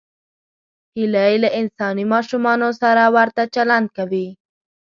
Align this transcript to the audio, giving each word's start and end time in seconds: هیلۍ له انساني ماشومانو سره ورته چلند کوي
هیلۍ 0.95 1.33
له 1.43 1.49
انساني 1.59 2.05
ماشومانو 2.13 2.67
سره 2.81 3.03
ورته 3.15 3.41
چلند 3.55 3.87
کوي 3.97 4.27